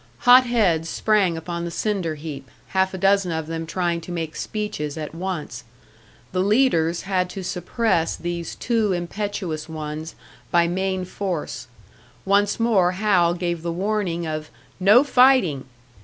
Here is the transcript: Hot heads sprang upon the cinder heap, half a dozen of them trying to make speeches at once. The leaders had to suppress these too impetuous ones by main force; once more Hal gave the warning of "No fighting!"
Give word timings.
Hot 0.21 0.47
heads 0.47 0.89
sprang 0.89 1.37
upon 1.37 1.63
the 1.63 1.69
cinder 1.69 2.15
heap, 2.15 2.49
half 2.69 2.91
a 2.95 2.97
dozen 2.97 3.31
of 3.31 3.45
them 3.45 3.67
trying 3.67 4.01
to 4.01 4.11
make 4.11 4.35
speeches 4.35 4.97
at 4.97 5.13
once. 5.13 5.63
The 6.31 6.39
leaders 6.39 7.03
had 7.03 7.29
to 7.29 7.43
suppress 7.43 8.15
these 8.15 8.55
too 8.55 8.93
impetuous 8.93 9.69
ones 9.69 10.15
by 10.49 10.67
main 10.67 11.05
force; 11.05 11.67
once 12.25 12.59
more 12.59 12.93
Hal 12.93 13.35
gave 13.35 13.61
the 13.61 13.71
warning 13.71 14.25
of 14.25 14.49
"No 14.79 15.03
fighting!" 15.03 15.65